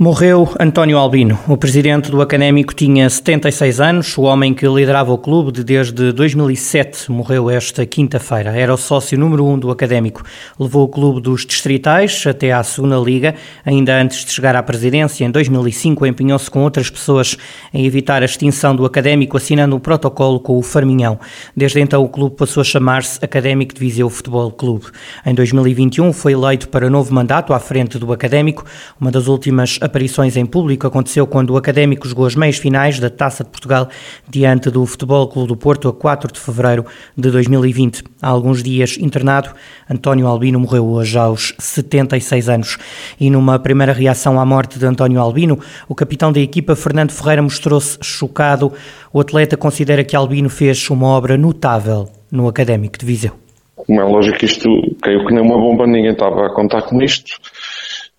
[0.00, 1.36] Morreu António Albino.
[1.48, 4.16] O presidente do Académico tinha 76 anos.
[4.16, 8.56] O homem que liderava o clube desde 2007 morreu esta quinta-feira.
[8.56, 10.22] Era o sócio número um do Académico.
[10.56, 13.34] Levou o clube dos distritais até à segunda liga.
[13.66, 17.36] Ainda antes de chegar à presidência, em 2005, empenhou-se com outras pessoas
[17.74, 21.18] em evitar a extinção do Académico, assinando um protocolo com o Farminhão.
[21.56, 24.84] Desde então, o clube passou a chamar-se Académico de Viseu Futebol Clube.
[25.26, 28.64] Em 2021, foi eleito para novo mandato à frente do Académico,
[29.00, 33.08] uma das últimas aparições em público aconteceu quando o Académico jogou as meias finais da
[33.08, 33.88] Taça de Portugal
[34.28, 36.84] diante do Futebol Clube do Porto a 4 de fevereiro
[37.16, 38.04] de 2020.
[38.20, 39.50] Há alguns dias internado,
[39.90, 42.78] António Albino morreu hoje aos 76 anos.
[43.18, 47.42] E numa primeira reação à morte de António Albino, o capitão da equipa, Fernando Ferreira,
[47.42, 48.72] mostrou-se chocado.
[49.10, 53.32] O atleta considera que Albino fez uma obra notável no Académico de Viseu.
[53.74, 54.68] Como é lógico, isto
[55.00, 57.32] caiu que nem uma bomba, ninguém estava a contar com isto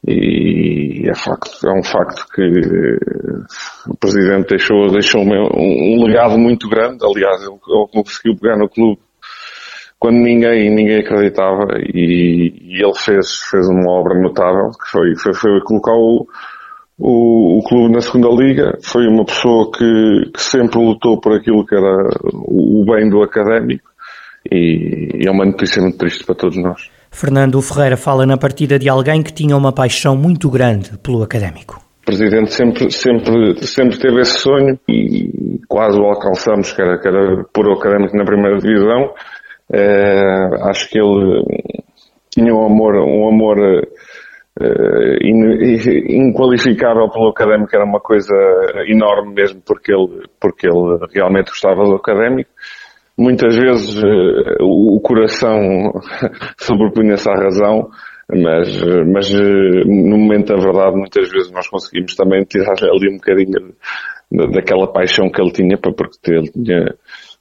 [0.08, 2.42] e é, facto, é um facto que
[3.88, 7.58] o Presidente deixou, deixou um, legado muito grande, aliás ele,
[7.92, 9.00] conseguiu pegar no clube
[10.00, 15.33] quando ninguém, ninguém acreditava e, e, ele fez, fez uma obra notável que foi, foi,
[15.33, 16.25] foi colocar o,
[16.97, 21.66] o, o, clube na segunda liga, foi uma pessoa que, que sempre lutou por aquilo
[21.66, 23.89] que era o, o bem do académico
[24.50, 26.89] e, e é uma notícia muito triste para todos nós.
[27.19, 31.83] Fernando Ferreira fala na partida de alguém que tinha uma paixão muito grande pelo académico.
[32.03, 37.05] O Presidente sempre, sempre, sempre teve esse sonho e quase o alcançamos, que era, que
[37.09, 39.13] era pôr o académico na primeira divisão.
[39.69, 41.43] É, acho que ele
[42.31, 48.33] tinha um amor, um amor uh, inqualificável pelo académico, era uma coisa
[48.87, 52.49] enorme mesmo, porque ele, porque ele realmente gostava do académico
[53.19, 55.91] muitas vezes uh, o coração
[56.57, 57.89] sobrepunha-se à razão,
[58.31, 58.81] mas,
[59.11, 63.73] mas uh, no momento da verdade muitas vezes nós conseguimos também tirar ali um bocadinho
[64.53, 66.95] daquela paixão que ele tinha, porque ele tinha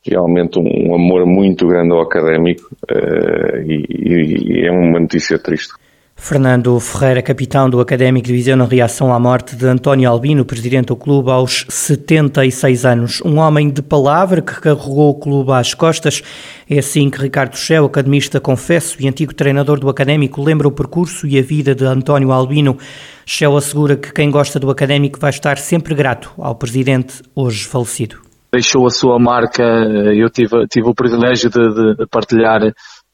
[0.04, 5.74] realmente um, amor muito grande ao académico uh, e, e, e é uma notícia triste.
[6.20, 10.88] Fernando Ferreira, capitão do Académico de Viseu, na reação à morte de António Albino, presidente
[10.88, 13.22] do clube aos 76 anos.
[13.24, 16.20] Um homem de palavra que carregou o clube às costas.
[16.68, 21.26] É assim que Ricardo Cheu, academista, confesso e antigo treinador do Académico, lembra o percurso
[21.26, 22.76] e a vida de António Albino.
[23.24, 28.16] Cheu assegura que quem gosta do Académico vai estar sempre grato ao presidente hoje falecido.
[28.52, 32.60] Deixou a sua marca, eu tive, tive o privilégio de, de partilhar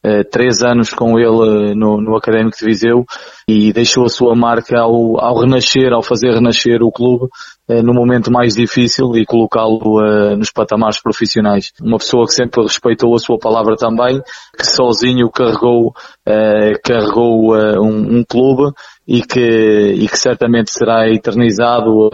[0.04, 3.06] eh, três anos com ele eh, no, no Académico de Viseu
[3.48, 7.28] e deixou a sua marca ao, ao renascer, ao fazer renascer o clube
[7.66, 11.72] eh, no momento mais difícil e colocá-lo uh, nos patamares profissionais.
[11.80, 14.20] Uma pessoa que sempre respeitou a sua palavra também,
[14.54, 18.70] que sozinho carregou, uh, carregou uh, um, um, clube
[19.08, 22.10] e que, e que certamente será eternizado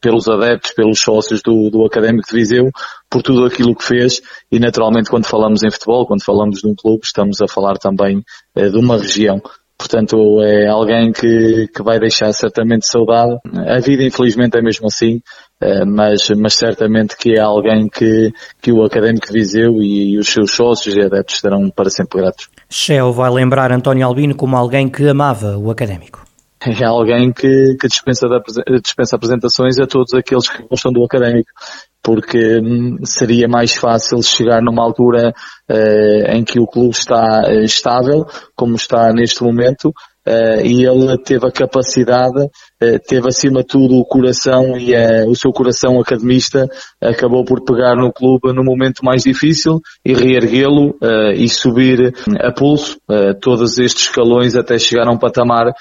[0.00, 2.70] pelos adeptos, pelos sócios do, do Académico de Viseu,
[3.14, 4.20] por tudo aquilo que fez
[4.50, 8.24] e naturalmente quando falamos em futebol, quando falamos de um clube, estamos a falar também
[8.56, 9.40] de uma região.
[9.78, 13.38] Portanto, é alguém que, que vai deixar certamente saudade.
[13.68, 15.20] A vida, infelizmente, é mesmo assim,
[15.60, 20.28] eh, mas, mas certamente que é alguém que, que o Académico Viseu e, e os
[20.28, 22.48] seus sócios e adeptos estarão para sempre gratos.
[22.68, 26.24] Shell vai lembrar António Albino como alguém que amava o Académico.
[26.66, 28.26] É alguém que, que dispensa,
[28.82, 31.50] dispensa apresentações a todos aqueles que gostam do Académico
[32.04, 35.32] porque hum, seria mais fácil chegar numa altura
[35.70, 41.16] uh, em que o clube está uh, estável, como está neste momento, uh, e ele
[41.24, 42.46] teve a capacidade,
[43.08, 44.92] teve acima de tudo o coração e
[45.26, 46.68] o seu coração academista
[47.00, 50.94] acabou por pegar no clube no momento mais difícil e reerguê-lo
[51.34, 52.98] e subir a pulso
[53.40, 55.72] todos estes escalões até chegar a um patamar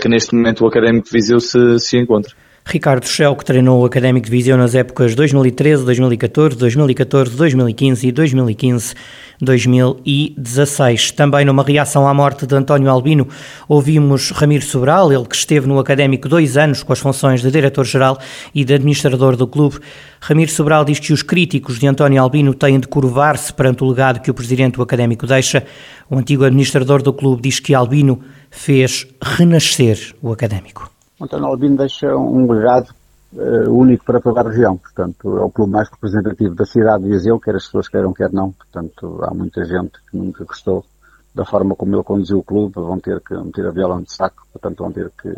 [0.00, 2.32] que neste momento o Académico de Viseu se, se encontra.
[2.64, 8.12] Ricardo Schell, que treinou o Académico de Viseu nas épocas 2013, 2014, 2014, 2015 e
[8.12, 8.94] 2015,
[9.40, 11.10] 2016.
[11.10, 13.28] Também numa reação à morte de António Albino,
[13.68, 18.18] ouvimos Ramiro Sobral, ele que esteve no Académico dois anos com as funções de diretor-geral
[18.54, 19.80] e de administrador do clube.
[20.20, 24.20] Ramiro Sobral diz que os críticos de António Albino têm de curvar-se perante o legado
[24.20, 25.64] que o presidente do Académico deixa.
[26.08, 28.20] O antigo administrador do clube diz que Albino
[28.50, 30.92] fez renascer o Académico.
[31.24, 32.94] António Albino deixa um legado
[33.34, 34.76] uh, único para toda a região.
[34.76, 38.32] Portanto, é o clube mais representativo da cidade de Viseu, quer as pessoas queiram, quer
[38.32, 38.52] não.
[38.52, 40.84] Portanto, há muita gente que nunca gostou
[41.34, 44.46] da forma como ele conduziu o clube, vão ter que meter a viola no saco,
[44.52, 45.30] portanto vão ter que,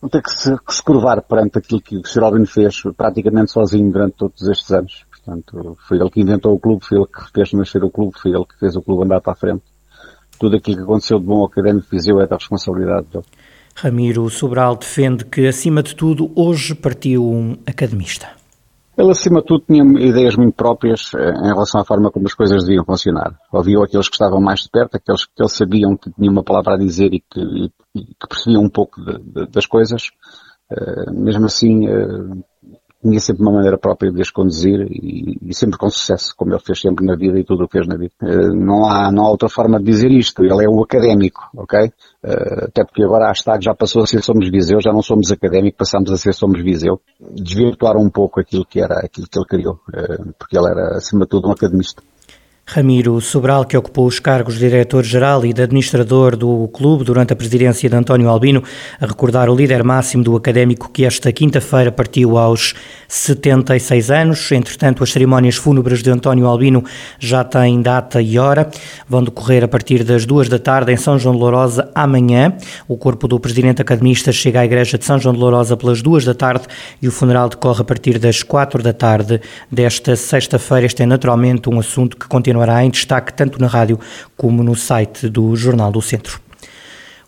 [0.00, 2.24] vão ter que se, que se curvar perante aquilo que o Sr.
[2.24, 5.06] Albino fez praticamente sozinho durante todos estes anos.
[5.10, 8.32] Portanto, foi ele que inventou o clube, foi ele que fez nascer o clube, foi
[8.32, 9.62] ele que fez o clube andar para a frente.
[10.38, 13.24] Tudo aquilo que aconteceu de bom ao Académico Viseu é da responsabilidade dele.
[13.80, 18.26] Ramiro Sobral defende que, acima de tudo, hoje partiu um academista.
[18.96, 22.34] Ele, acima de tudo, tinha ideias muito próprias eh, em relação à forma como as
[22.34, 23.38] coisas deviam funcionar.
[23.52, 26.74] Ouviu aqueles que estavam mais de perto, aqueles que eles sabiam que tinham uma palavra
[26.74, 27.40] a dizer e que,
[27.94, 30.08] e que percebiam um pouco de, de, das coisas.
[30.72, 32.44] Uh, mesmo assim, uh,
[33.00, 36.60] tinha sempre uma maneira própria de as conduzir e, e, sempre com sucesso, como ele
[36.60, 38.12] fez sempre na vida e tudo o que fez na vida.
[38.20, 40.44] Uh, não, há, não há outra forma de dizer isto.
[40.44, 41.86] Ele é o académico, ok?
[42.24, 45.30] Uh, até porque agora a hashtag já passou a ser Somos Viseu, já não somos
[45.30, 47.00] académico, passamos a ser Somos Viseu.
[47.20, 51.20] Desvirtuar um pouco aquilo que era, aquilo que ele criou, uh, porque ele era, acima
[51.20, 52.02] de tudo, um academista.
[52.70, 57.36] Ramiro Sobral, que ocupou os cargos de diretor-geral e de administrador do clube durante a
[57.36, 58.62] presidência de António Albino,
[59.00, 62.74] a recordar o líder máximo do académico que esta quinta-feira partiu aos
[63.08, 64.52] 76 anos.
[64.52, 66.84] Entretanto, as cerimónias fúnebres de António Albino
[67.18, 68.70] já têm data e hora.
[69.08, 72.52] Vão decorrer a partir das duas da tarde em São João de Lourosa amanhã.
[72.86, 76.22] O corpo do presidente academista chega à igreja de São João de Lourosa pelas duas
[76.22, 76.66] da tarde
[77.00, 79.40] e o funeral decorre a partir das quatro da tarde
[79.72, 80.84] desta sexta-feira.
[80.84, 83.98] Este é naturalmente um assunto que continua continuará em destaque tanto na rádio
[84.36, 86.40] como no site do Jornal do Centro.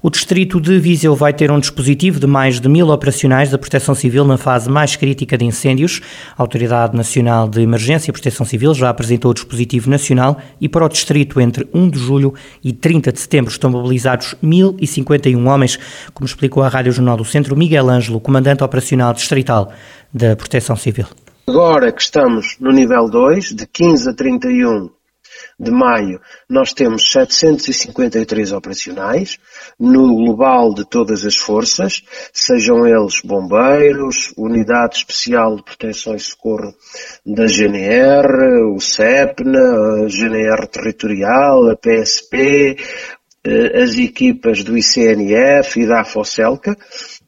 [0.03, 3.95] O distrito de Viseu vai ter um dispositivo de mais de mil operacionais da Proteção
[3.95, 6.01] Civil na fase mais crítica de incêndios.
[6.39, 10.87] A Autoridade Nacional de Emergência e Proteção Civil já apresentou o dispositivo nacional e para
[10.87, 12.33] o distrito entre 1 de julho
[12.65, 15.79] e 30 de setembro estão mobilizados 1.051 homens,
[16.15, 19.71] como explicou a Rádio Jornal do Centro Miguel Ângelo, comandante operacional distrital
[20.15, 21.07] da Proteção Civil.
[21.47, 25.00] Agora que estamos no nível 2, de 15 a 31
[25.61, 26.19] de maio,
[26.49, 29.39] nós temos 753 operacionais,
[29.79, 32.03] no global de todas as forças,
[32.33, 36.75] sejam eles bombeiros, Unidade Especial de Proteção e Socorro
[37.27, 42.79] da GNR, o CEPNA, a GNR Territorial, a PSP,
[43.45, 46.75] eh, as equipas do ICNF e da AFOCELCA.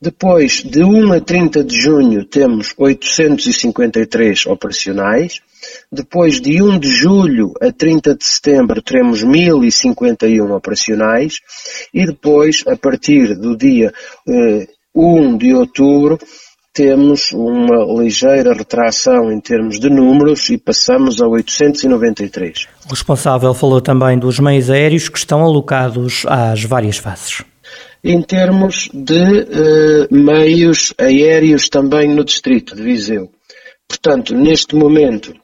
[0.01, 5.43] Depois, de 1 a 30 de junho, temos 853 operacionais.
[5.95, 11.35] Depois de 1 de julho a 30 de setembro teremos 1051 operacionais
[11.93, 13.93] e depois, a partir do dia
[14.27, 16.19] eh, 1 de outubro,
[16.73, 22.69] temos uma ligeira retração em termos de números e passamos a 893.
[22.87, 27.45] O responsável falou também dos meios aéreos que estão alocados às várias fases.
[28.03, 33.31] Em termos de eh, meios aéreos também no distrito de Viseu.
[33.87, 35.35] Portanto, neste momento,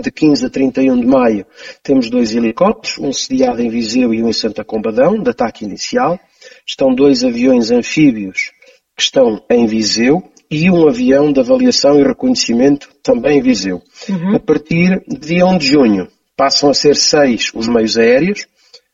[0.00, 1.46] de 15 a 31 de maio,
[1.82, 6.18] temos dois helicópteros, um sediado em Viseu e um em Santa Combadão, de ataque inicial.
[6.66, 8.50] Estão dois aviões anfíbios
[8.96, 13.82] que estão em Viseu e um avião de avaliação e reconhecimento também em Viseu.
[14.08, 14.36] Uhum.
[14.36, 18.46] A partir de dia 1 de junho, passam a ser seis os meios aéreos,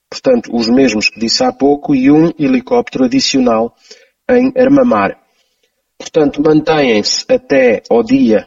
[0.09, 3.75] portanto, os mesmos que disse há pouco, e um helicóptero adicional
[4.31, 5.19] em Armamar.
[5.99, 8.47] Portanto, mantêm-se até ao dia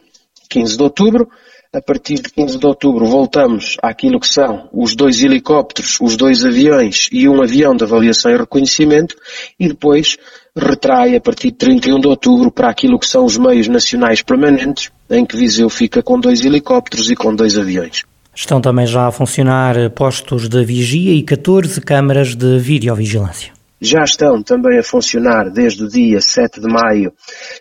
[0.50, 1.28] 15 de outubro,
[1.74, 6.44] a partir de 15 de outubro voltamos àquilo que são os dois helicópteros, os dois
[6.44, 9.16] aviões e um avião de avaliação e reconhecimento
[9.58, 10.18] e depois
[10.54, 14.92] retrai a partir de 31 de outubro para aquilo que são os meios nacionais permanentes,
[15.10, 18.04] em que Viseu fica com dois helicópteros e com dois aviões.
[18.36, 23.54] Estão também já a funcionar postos de vigia e 14 câmaras de videovigilância.
[23.84, 27.12] Já estão também a funcionar desde o dia 7 de maio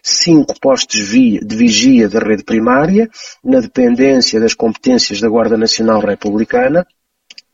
[0.03, 3.09] cinco postos de vigia da rede primária,
[3.43, 6.87] na dependência das competências da Guarda Nacional Republicana,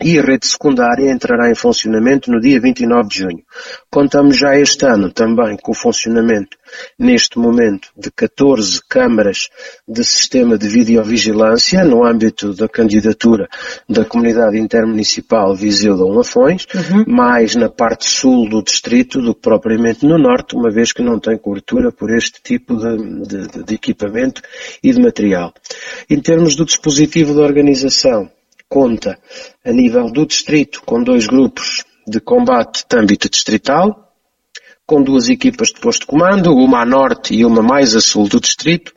[0.02, 3.42] e a rede secundária entrará em funcionamento no dia 29 de junho.
[3.90, 6.56] Contamos já este ano também com o funcionamento,
[6.98, 9.48] neste momento, de 14 câmaras
[9.88, 13.48] de sistema de videovigilância no âmbito da candidatura
[13.88, 17.04] da Comunidade Intermunicipal Viseu Dom Lafões, uhum.
[17.06, 21.18] mais na parte sul do distrito do que propriamente no norte, uma vez que não
[21.18, 24.42] tem cobertura por este tipo de, de, de equipamento
[24.82, 25.54] e de material.
[26.10, 28.30] Em termos do dispositivo de organização,
[28.68, 29.18] conta
[29.64, 34.12] a nível do distrito com dois grupos de combate de âmbito distrital,
[34.86, 38.28] com duas equipas de posto de comando, uma a norte e uma mais a sul
[38.28, 38.94] do distrito,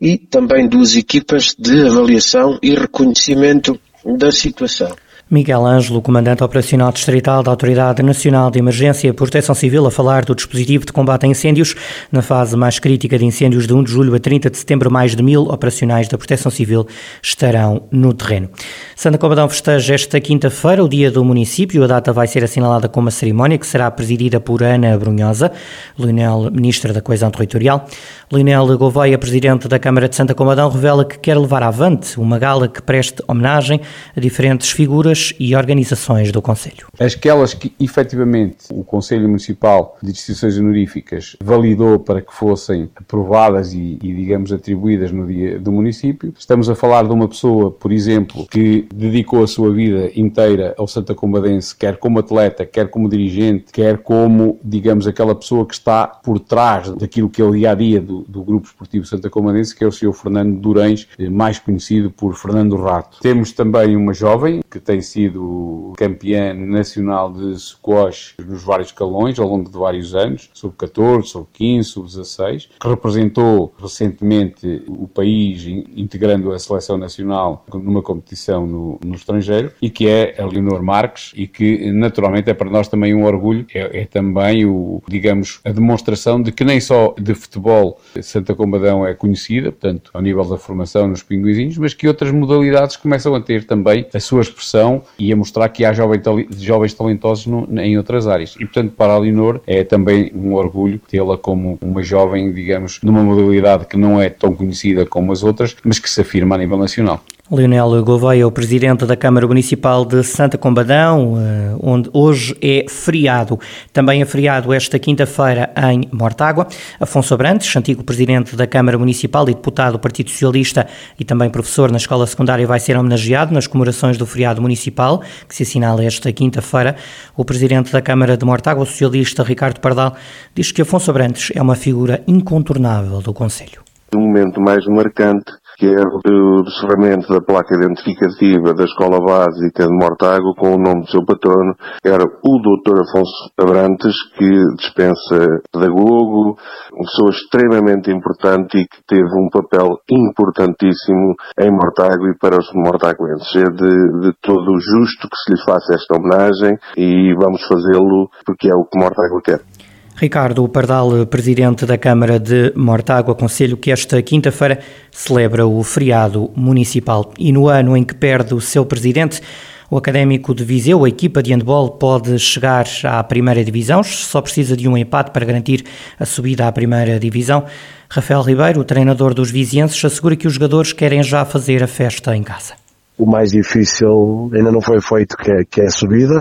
[0.00, 4.94] e também duas equipas de avaliação e reconhecimento da situação.
[5.30, 10.22] Miguel Ângelo, comandante operacional distrital da Autoridade Nacional de Emergência e Proteção Civil, a falar
[10.22, 11.74] do dispositivo de combate a incêndios.
[12.12, 15.16] Na fase mais crítica de incêndios de 1 de julho a 30 de setembro, mais
[15.16, 16.86] de mil operacionais da Proteção Civil
[17.22, 18.50] estarão no terreno.
[18.94, 21.82] Santa Combadão festeja esta quinta-feira o dia do município.
[21.82, 25.50] A data vai ser assinalada com uma cerimónia que será presidida por Ana Brunhosa,
[25.98, 27.88] Leonel, Ministra da Coesão Territorial.
[28.34, 32.66] Lionel Gouveia, presidente da Câmara de Santa Comadão, revela que quer levar avante uma gala
[32.66, 33.80] que preste homenagem
[34.16, 36.88] a diferentes figuras e organizações do Conselho.
[36.98, 44.00] Aquelas que efetivamente o Conselho Municipal de Instituições Honoríficas validou para que fossem aprovadas e,
[44.02, 46.34] e, digamos, atribuídas no dia do município.
[46.36, 50.88] Estamos a falar de uma pessoa, por exemplo, que dedicou a sua vida inteira ao
[50.88, 56.08] Santa Comadense, quer como atleta, quer como dirigente, quer como, digamos, aquela pessoa que está
[56.08, 59.74] por trás daquilo que é o dia a dia do, do Grupo Esportivo Santa Comadense,
[59.74, 60.12] que é o Sr.
[60.12, 63.18] Fernando Durães, eh, mais conhecido por Fernando Rato.
[63.20, 69.48] Temos também uma jovem que tem sido campeã nacional de squash nos vários escalões ao
[69.48, 75.64] longo de vários anos, sub-14, sub-15, sub-16, que representou recentemente o país
[75.96, 81.32] integrando a seleção nacional numa competição no, no estrangeiro e que é a Leonor Marques
[81.34, 85.70] e que naturalmente é para nós também um orgulho, é, é também o, digamos, a
[85.70, 90.56] demonstração de que nem só de futebol Santa Combadão é conhecida, portanto, ao nível da
[90.56, 95.32] formação nos pinguizinhos, mas que outras modalidades começam a ter também a sua expressão e
[95.32, 98.54] a mostrar que há jovens, talentosos no, em outras áreas.
[98.56, 103.22] E, portanto, para a Leonor é também um orgulho tê-la como uma jovem, digamos, numa
[103.22, 106.78] modalidade que não é tão conhecida como as outras, mas que se afirma a nível
[106.78, 107.22] nacional.
[107.50, 113.60] Leonel Gouveia o presidente da Câmara Municipal de Santa Combadão, eh, onde hoje é feriado.
[113.92, 116.66] Também é feriado esta quinta-feira em Mortágua.
[116.98, 120.86] Afonso Abrantes, antigo presidente da Câmara Municipal e deputado do Partido Socialista
[121.20, 125.54] e também professor na escola secundária, vai ser homenageado nas comemorações do feriado municipal, que
[125.54, 126.96] se assinala esta quinta-feira.
[127.36, 130.16] O presidente da Câmara de Mortágua, o socialista Ricardo Pardal,
[130.54, 133.82] diz que Afonso Abrantes é uma figura incontornável do Conselho.
[134.14, 139.96] O momento mais marcante que é o descerramento da placa identificativa da Escola Básica de
[139.96, 143.00] Mortágua com o nome do seu patrono, era o Dr.
[143.00, 146.56] Afonso Abrantes, que dispensa pedagogo,
[146.92, 152.70] uma pessoa extremamente importante e que teve um papel importantíssimo em Mortágua e para os
[152.74, 153.54] mortaguenses.
[153.56, 158.68] É de, de todo justo que se lhe faça esta homenagem e vamos fazê-lo porque
[158.68, 159.83] é o que Mortágua quer.
[160.16, 164.78] Ricardo Pardal, presidente da Câmara de Mortágua, aconselho que esta quinta-feira
[165.10, 169.42] celebra o feriado municipal e no ano em que perde o seu presidente,
[169.90, 174.76] o Académico de Viseu, a equipa de handball, pode chegar à primeira divisão, só precisa
[174.76, 175.84] de um empate para garantir
[176.18, 177.64] a subida à primeira divisão.
[178.08, 182.36] Rafael Ribeiro, o treinador dos vizienses, assegura que os jogadores querem já fazer a festa
[182.36, 182.74] em casa.
[183.18, 186.40] O mais difícil ainda não foi feito, que é, que é a subida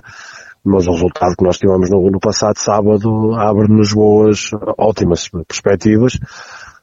[0.64, 6.18] mas o resultado que nós tivemos no, no passado sábado abre-nos boas, ótimas perspectivas,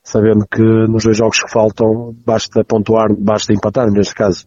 [0.02, 4.46] sabendo que nos dois jogos que faltam basta pontuar, basta empatar neste caso.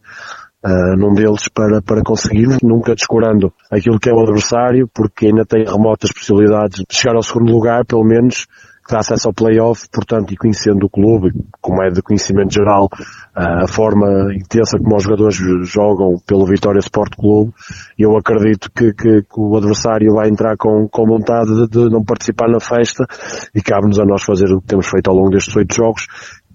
[0.65, 5.45] Uh, num deles para, para conseguirmos, nunca descurando aquilo que é o adversário, porque ainda
[5.45, 8.47] tem remotas possibilidades de chegar ao segundo lugar, pelo menos,
[8.85, 12.89] que dá acesso ao playoff, portanto, e conhecendo o clube, como é de conhecimento geral,
[13.33, 17.53] a forma intensa como os jogadores jogam pelo Vitória Sport Clube,
[17.97, 22.03] eu acredito que, que, que o adversário vai entrar com, com vontade de, de não
[22.03, 23.05] participar na festa
[23.55, 26.05] e cabe-nos a nós fazer o que temos feito ao longo destes oito jogos,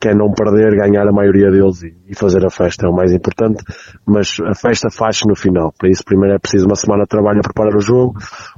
[0.01, 3.13] que é não perder, ganhar a maioria deles e, fazer a festa é o mais
[3.13, 3.65] importante,
[4.07, 5.73] mas a festa faz-se no final.
[5.77, 8.15] Para isso, primeiro é preciso uma semana de trabalho a preparar o jogo,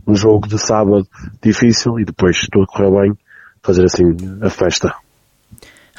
[0.06, 1.06] um jogo de sábado
[1.42, 3.14] difícil e depois, se tudo correr bem,
[3.62, 4.04] fazer assim
[4.40, 4.94] a festa.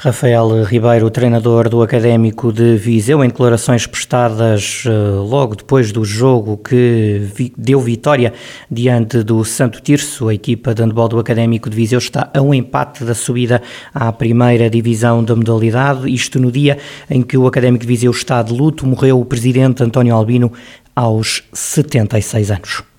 [0.04, 6.56] Rafael Ribeiro, treinador do Académico de Viseu, em declarações prestadas eh, logo depois do jogo
[6.56, 8.32] que deu vitória
[8.68, 12.52] diante do Santo Tirso, a equipa de handball do Académico de Viseu está a um
[12.52, 13.62] empate da subida
[13.94, 16.78] à primeira divisão da modalidade, isto no dia
[17.08, 20.52] em que o Académico de Viseu está de luto, morreu o presidente António Albino
[20.96, 22.91] aos 76 anos.